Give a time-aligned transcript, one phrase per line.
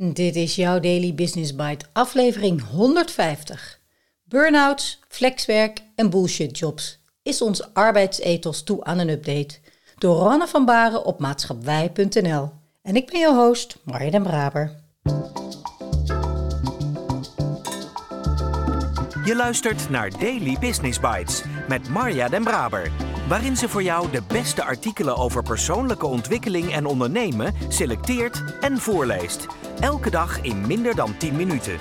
[0.00, 3.80] Dit is jouw Daily Business Bite, aflevering 150.
[4.24, 7.02] Burnouts, flexwerk en bullshitjobs.
[7.22, 9.58] Is ons arbeidsethos toe aan een update?
[9.96, 12.50] Door Ronne van Baren op maatschappij.nl.
[12.82, 14.74] En ik ben jouw host, Marja den Braber.
[19.24, 22.90] Je luistert naar Daily Business Bites met Marja den Braber
[23.28, 29.46] waarin ze voor jou de beste artikelen over persoonlijke ontwikkeling en ondernemen selecteert en voorleest.
[29.80, 31.78] Elke dag in minder dan 10 minuten.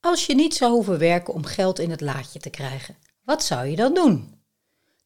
[0.00, 3.66] Als je niet zou hoeven werken om geld in het laadje te krijgen, wat zou
[3.66, 4.34] je dan doen?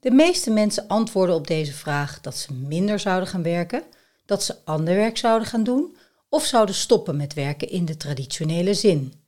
[0.00, 3.82] De meeste mensen antwoorden op deze vraag dat ze minder zouden gaan werken,
[4.26, 5.96] dat ze ander werk zouden gaan doen
[6.28, 9.23] of zouden stoppen met werken in de traditionele zin.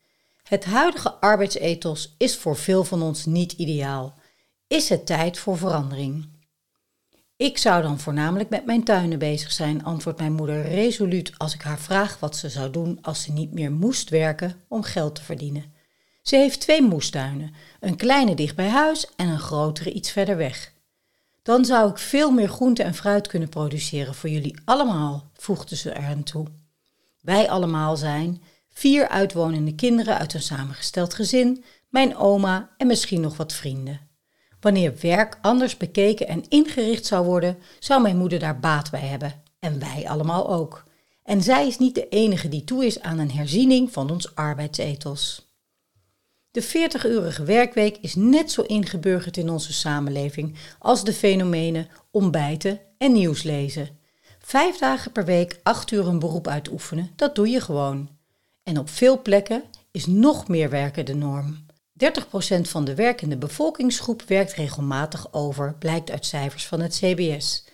[0.48, 4.14] Het huidige arbeidsethos is voor veel van ons niet ideaal.
[4.66, 6.28] Is het tijd voor verandering?
[7.36, 11.62] Ik zou dan voornamelijk met mijn tuinen bezig zijn, antwoordt mijn moeder resoluut als ik
[11.62, 15.22] haar vraag wat ze zou doen als ze niet meer moest werken om geld te
[15.22, 15.72] verdienen.
[16.22, 20.72] Ze heeft twee moestuinen, een kleine dicht bij huis en een grotere iets verder weg.
[21.42, 25.90] Dan zou ik veel meer groente en fruit kunnen produceren voor jullie allemaal, voegde ze
[25.90, 26.46] er aan toe.
[27.20, 28.42] Wij allemaal zijn
[28.76, 34.00] vier uitwonende kinderen uit een samengesteld gezin, mijn oma en misschien nog wat vrienden.
[34.60, 39.42] Wanneer werk anders bekeken en ingericht zou worden, zou mijn moeder daar baat bij hebben.
[39.58, 40.84] En wij allemaal ook.
[41.22, 45.54] En zij is niet de enige die toe is aan een herziening van ons arbeidsethos.
[46.50, 53.12] De 40-urige werkweek is net zo ingeburgerd in onze samenleving als de fenomenen ontbijten en
[53.12, 53.88] nieuws lezen.
[54.38, 58.15] Vijf dagen per week acht uur een beroep uitoefenen, dat doe je gewoon.
[58.66, 61.66] En op veel plekken is nog meer werken de norm.
[62.04, 67.64] 30% van de werkende bevolkingsgroep werkt regelmatig over, blijkt uit cijfers van het CBS.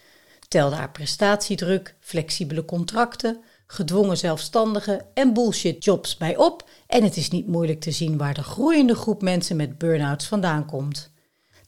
[0.49, 7.31] Tel daar prestatiedruk, flexibele contracten, gedwongen zelfstandigen en bullshit jobs bij op en het is
[7.31, 11.11] niet moeilijk te zien waar de groeiende groep mensen met burn-outs vandaan komt.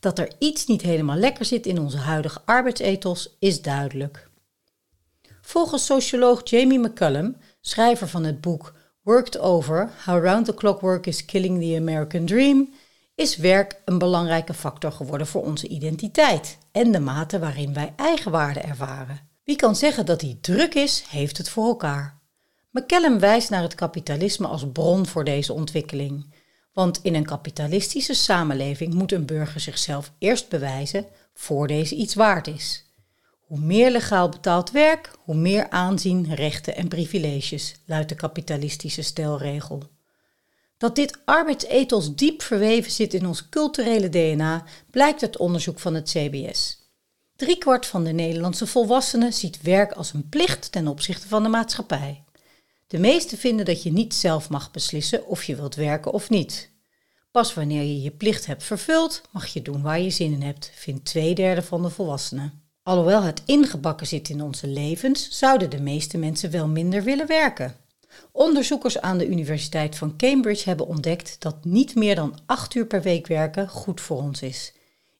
[0.01, 4.29] Dat er iets niet helemaal lekker zit in onze huidige arbeidsethos is duidelijk.
[5.41, 11.07] Volgens socioloog Jamie McCullum, schrijver van het boek Worked Over, How Round the Clock Work
[11.07, 12.73] is Killing the American Dream,
[13.15, 18.61] is werk een belangrijke factor geworden voor onze identiteit en de mate waarin wij eigenwaarde
[18.61, 19.21] ervaren.
[19.43, 22.21] Wie kan zeggen dat die druk is, heeft het voor elkaar.
[22.71, 26.35] McCallum wijst naar het kapitalisme als bron voor deze ontwikkeling.
[26.73, 32.47] Want in een kapitalistische samenleving moet een burger zichzelf eerst bewijzen voor deze iets waard
[32.47, 32.85] is.
[33.45, 39.83] Hoe meer legaal betaald werk, hoe meer aanzien, rechten en privileges, luidt de kapitalistische stelregel.
[40.79, 46.09] Dat dit arbeidsethos diep verweven zit in ons culturele DNA, blijkt uit onderzoek van het
[46.09, 46.83] CBS.
[47.37, 52.25] Driekwart van de Nederlandse volwassenen ziet werk als een plicht ten opzichte van de maatschappij.
[52.87, 56.71] De meesten vinden dat je niet zelf mag beslissen of je wilt werken of niet.
[57.31, 60.71] Pas wanneer je je plicht hebt vervuld, mag je doen waar je zin in hebt,
[60.75, 62.64] vindt twee derde van de volwassenen.
[62.85, 67.77] Alhoewel het ingebakken zit in onze levens, zouden de meeste mensen wel minder willen werken.
[68.33, 73.03] Onderzoekers aan de Universiteit van Cambridge hebben ontdekt dat niet meer dan acht uur per
[73.03, 74.73] week werken goed voor ons is.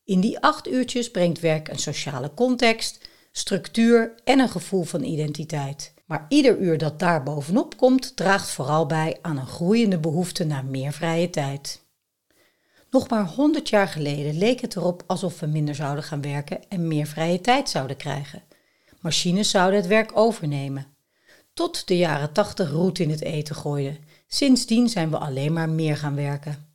[0.05, 5.93] In die acht uurtjes brengt werk een sociale context, structuur en een gevoel van identiteit.
[6.05, 10.65] Maar ieder uur dat daar bovenop komt, draagt vooral bij aan een groeiende behoefte naar
[10.65, 11.84] meer vrije tijd.
[12.95, 16.89] Nog maar 100 jaar geleden leek het erop alsof we minder zouden gaan werken en
[16.89, 18.43] meer vrije tijd zouden krijgen.
[19.01, 20.87] Machines zouden het werk overnemen.
[21.55, 23.99] Tot de jaren 80 roet in het eten gooiden.
[24.27, 26.67] Sindsdien zijn we alleen maar meer gaan werken.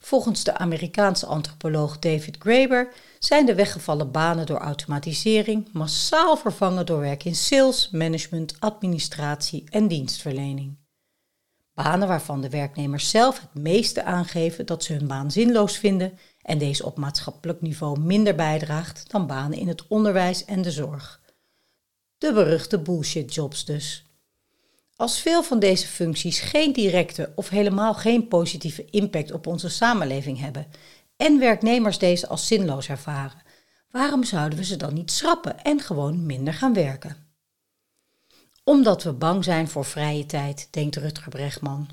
[0.00, 7.00] Volgens de Amerikaanse antropoloog David Graeber zijn de weggevallen banen door automatisering massaal vervangen door
[7.00, 10.79] werk in sales, management, administratie en dienstverlening.
[11.74, 16.58] Banen waarvan de werknemers zelf het meeste aangeven dat ze hun baan zinloos vinden en
[16.58, 21.20] deze op maatschappelijk niveau minder bijdraagt dan banen in het onderwijs en de zorg.
[22.18, 24.04] De beruchte bullshit jobs dus.
[24.96, 30.38] Als veel van deze functies geen directe of helemaal geen positieve impact op onze samenleving
[30.38, 30.66] hebben
[31.16, 33.42] en werknemers deze als zinloos ervaren,
[33.90, 37.29] waarom zouden we ze dan niet schrappen en gewoon minder gaan werken?
[38.70, 41.88] Omdat we bang zijn voor vrije tijd, denkt Rutger Bregman.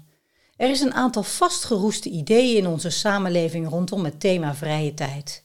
[0.57, 5.44] Er is een aantal vastgeroeste ideeën in onze samenleving rondom het thema vrije tijd.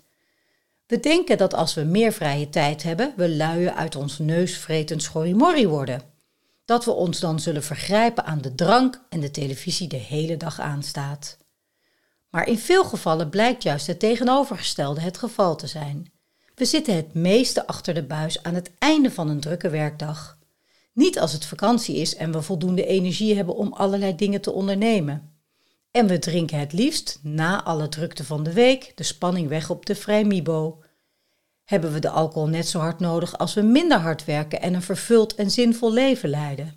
[0.87, 5.08] We denken dat als we meer vrije tijd hebben, we luien uit ons neus vretend
[5.08, 6.02] worden.
[6.64, 10.61] Dat we ons dan zullen vergrijpen aan de drank en de televisie de hele dag
[10.61, 11.38] aanstaat.
[12.31, 16.12] Maar in veel gevallen blijkt juist het tegenovergestelde het geval te zijn.
[16.55, 20.40] We zitten het meeste achter de buis aan het einde van een drukke werkdag.
[20.92, 25.32] Niet als het vakantie is en we voldoende energie hebben om allerlei dingen te ondernemen.
[25.90, 29.86] En we drinken het liefst na alle drukte van de week de spanning weg op
[29.86, 30.82] de vrijmibo.
[31.64, 34.82] Hebben we de alcohol net zo hard nodig als we minder hard werken en een
[34.82, 36.74] vervuld en zinvol leven leiden?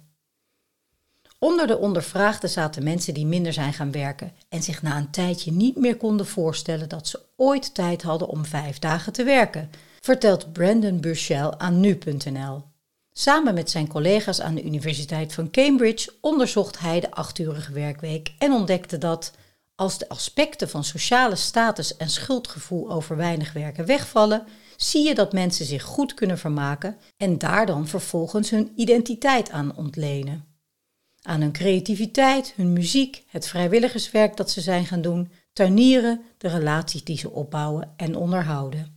[1.40, 5.52] Onder de ondervraagden zaten mensen die minder zijn gaan werken en zich na een tijdje
[5.52, 9.70] niet meer konden voorstellen dat ze ooit tijd hadden om vijf dagen te werken,
[10.00, 12.75] vertelt Brandon Burchell aan nu.nl.
[13.18, 18.52] Samen met zijn collega's aan de Universiteit van Cambridge onderzocht hij de achturige werkweek en
[18.52, 19.32] ontdekte dat
[19.76, 24.44] als de aspecten van sociale status en schuldgevoel over weinig werken wegvallen,
[24.76, 29.76] zie je dat mensen zich goed kunnen vermaken en daar dan vervolgens hun identiteit aan
[29.76, 30.46] ontlenen.
[31.22, 37.04] Aan hun creativiteit, hun muziek, het vrijwilligerswerk dat ze zijn gaan doen, tuinieren, de relaties
[37.04, 38.95] die ze opbouwen en onderhouden.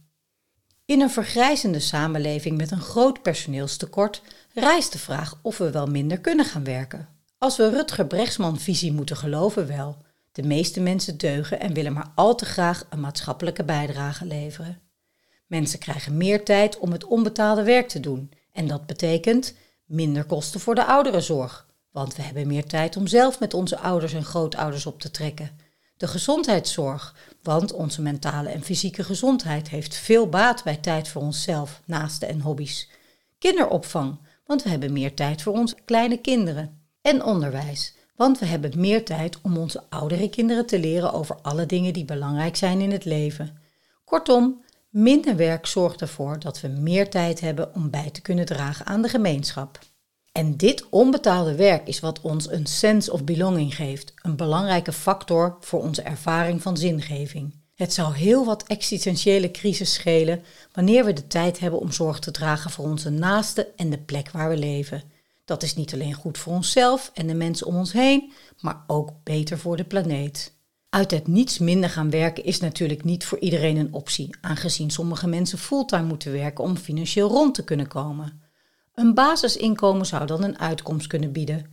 [0.89, 4.23] In een vergrijzende samenleving met een groot personeelstekort
[4.55, 7.09] rijst de vraag of we wel minder kunnen gaan werken.
[7.39, 9.97] Als we Rutger Brechtsman visie moeten geloven wel.
[10.33, 14.81] De meeste mensen deugen en willen maar al te graag een maatschappelijke bijdrage leveren.
[15.47, 19.55] Mensen krijgen meer tijd om het onbetaalde werk te doen en dat betekent
[19.85, 24.13] minder kosten voor de ouderenzorg, want we hebben meer tijd om zelf met onze ouders
[24.13, 25.51] en grootouders op te trekken.
[25.99, 31.83] De gezondheidszorg, want onze mentale en fysieke gezondheid heeft veel baat bij tijd voor onszelf,
[31.85, 32.89] naasten en hobby's.
[33.39, 36.83] Kinderopvang, want we hebben meer tijd voor onze kleine kinderen.
[37.01, 41.67] En onderwijs, want we hebben meer tijd om onze oudere kinderen te leren over alle
[41.67, 43.59] dingen die belangrijk zijn in het leven.
[44.05, 48.87] Kortom, minder werk zorgt ervoor dat we meer tijd hebben om bij te kunnen dragen
[48.87, 49.79] aan de gemeenschap.
[50.39, 55.57] En dit onbetaalde werk is wat ons een sense of belonging geeft, een belangrijke factor
[55.61, 57.55] voor onze ervaring van zingeving.
[57.75, 60.43] Het zou heel wat existentiële crisis schelen
[60.73, 64.31] wanneer we de tijd hebben om zorg te dragen voor onze naasten en de plek
[64.31, 65.03] waar we leven.
[65.45, 69.11] Dat is niet alleen goed voor onszelf en de mensen om ons heen, maar ook
[69.23, 70.53] beter voor de planeet.
[70.89, 75.27] Uit het niets minder gaan werken is natuurlijk niet voor iedereen een optie, aangezien sommige
[75.27, 78.48] mensen fulltime moeten werken om financieel rond te kunnen komen.
[78.99, 81.67] Een basisinkomen zou dan een uitkomst kunnen bieden.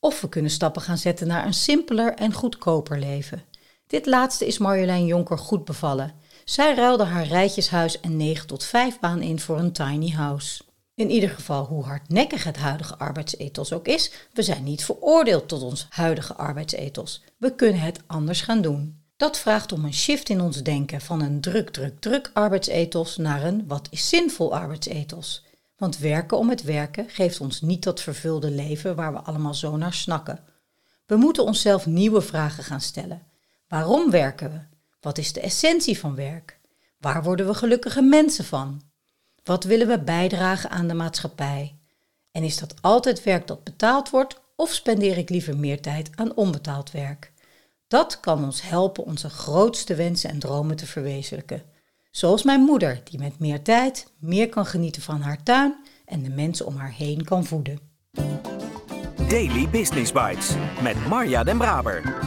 [0.00, 3.42] Of we kunnen stappen gaan zetten naar een simpeler en goedkoper leven.
[3.86, 6.12] Dit laatste is Marjolein Jonker goed bevallen.
[6.44, 10.62] Zij ruilde haar rijtjeshuis en 9 tot 5 baan in voor een tiny house.
[10.94, 15.62] In ieder geval, hoe hardnekkig het huidige arbeidsethos ook is, we zijn niet veroordeeld tot
[15.62, 17.22] ons huidige arbeidsethos.
[17.36, 19.02] We kunnen het anders gaan doen.
[19.16, 23.44] Dat vraagt om een shift in ons denken van een druk, druk, druk arbeidsethos naar
[23.44, 25.46] een wat is zinvol arbeidsethos.
[25.78, 29.76] Want werken om het werken geeft ons niet dat vervulde leven waar we allemaal zo
[29.76, 30.44] naar snakken.
[31.06, 33.22] We moeten onszelf nieuwe vragen gaan stellen.
[33.68, 34.76] Waarom werken we?
[35.00, 36.60] Wat is de essentie van werk?
[36.98, 38.82] Waar worden we gelukkige mensen van?
[39.44, 41.78] Wat willen we bijdragen aan de maatschappij?
[42.30, 46.34] En is dat altijd werk dat betaald wordt of spendeer ik liever meer tijd aan
[46.34, 47.32] onbetaald werk?
[47.88, 51.62] Dat kan ons helpen onze grootste wensen en dromen te verwezenlijken.
[52.10, 56.30] Zoals mijn moeder, die met meer tijd meer kan genieten van haar tuin en de
[56.30, 57.78] mensen om haar heen kan voeden.
[59.28, 62.26] Daily Business Bites met Marja Den Braber.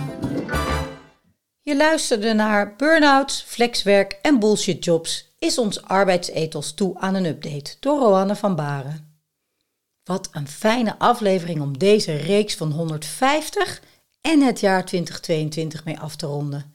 [1.62, 5.36] Je luisterde naar Burnouts, Flexwerk en Bullshit Jobs.
[5.39, 9.19] Is ons arbeidsethos toe aan een update door Roanne van Baren.
[10.04, 13.81] Wat een fijne aflevering om deze reeks van 150
[14.21, 16.73] en het jaar 2022 mee af te ronden.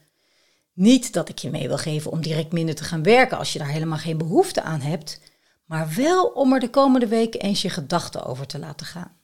[0.77, 3.59] Niet dat ik je mee wil geven om direct minder te gaan werken als je
[3.59, 5.21] daar helemaal geen behoefte aan hebt,
[5.65, 9.17] maar wel om er de komende weken eens je gedachten over te laten gaan.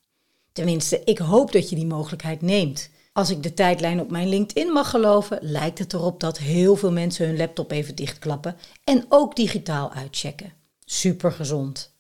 [0.52, 2.90] Tenminste, ik hoop dat je die mogelijkheid neemt.
[3.12, 6.92] Als ik de tijdlijn op mijn LinkedIn mag geloven, lijkt het erop dat heel veel
[6.92, 10.52] mensen hun laptop even dichtklappen en ook digitaal uitchecken.
[10.85, 11.92] Super gezond.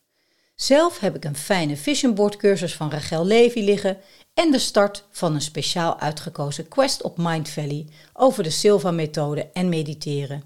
[0.54, 3.98] Zelf heb ik een fijne vision board cursus van Rachel Levy liggen
[4.34, 9.68] en de start van een speciaal uitgekozen quest op Mind Valley over de Silva-methode en
[9.68, 10.42] mediteren.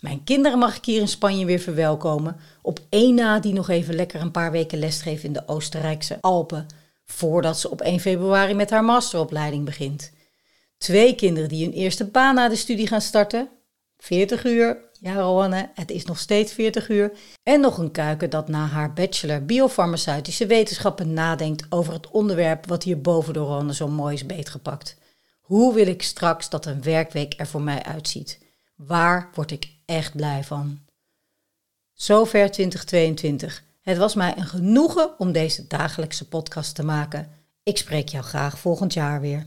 [0.00, 3.94] Mijn kinderen mag ik hier in Spanje weer verwelkomen, op één na die nog even
[3.94, 6.66] lekker een paar weken lesgeeft in de Oostenrijkse Alpen,
[7.04, 10.12] voordat ze op 1 februari met haar masteropleiding begint.
[10.78, 13.48] Twee kinderen die hun eerste baan na de studie gaan starten,
[13.96, 17.12] 40 uur, ja Roanne, het is nog steeds 40 uur.
[17.42, 22.82] En nog een kuiken dat na haar bachelor biofarmaceutische wetenschappen nadenkt over het onderwerp wat
[22.82, 24.96] hier boven door Roanne zo mooi is beetgepakt.
[25.40, 28.38] Hoe wil ik straks dat een werkweek er voor mij uitziet?
[28.76, 30.78] Waar word ik echt blij van?
[31.92, 33.64] Zover 2022.
[33.80, 37.30] Het was mij een genoegen om deze dagelijkse podcast te maken.
[37.62, 39.46] Ik spreek jou graag volgend jaar weer.